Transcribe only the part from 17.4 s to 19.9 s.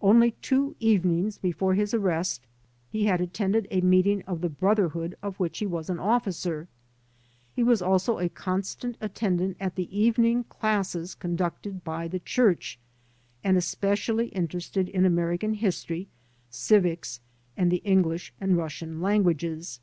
and the English and Russian languages.